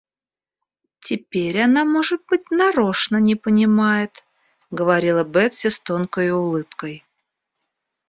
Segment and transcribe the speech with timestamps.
[0.99, 4.25] Теперь она, может быть, нарочно не понимает,—
[4.71, 7.05] говорила Бетси с тонкою улыбкой.